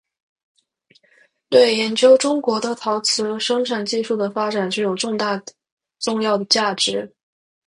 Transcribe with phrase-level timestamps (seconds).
[1.47, 5.11] 对研究中国的陶瓷生产技术的发展具有重
[6.23, 7.13] 要的价值。